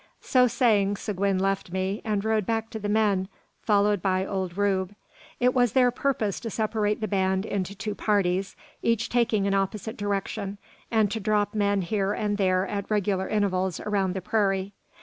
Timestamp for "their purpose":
5.73-6.39